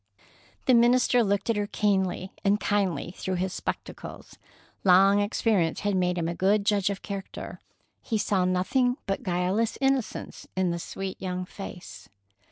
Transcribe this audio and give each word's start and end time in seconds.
The 0.65 0.73
minister 0.73 1.23
looked 1.23 1.47
at 1.51 1.55
her 1.57 1.67
keenly 1.67 2.33
and 2.43 2.59
kindly 2.59 3.11
through 3.17 3.35
his 3.35 3.53
spectacles. 3.53 4.39
Long 4.83 5.19
experience 5.19 5.81
had 5.81 5.93
made 5.95 6.17
him 6.17 6.27
a 6.27 6.33
good 6.33 6.65
judge 6.65 6.89
of 6.89 7.03
character. 7.03 7.59
He 8.01 8.17
saw 8.17 8.43
nothing 8.43 8.97
but 9.05 9.21
guileless 9.21 9.77
innocence 9.79 10.47
in 10.55 10.71
the 10.71 10.79
sweet 10.79 11.21
young 11.21 11.45
face. 11.45 12.09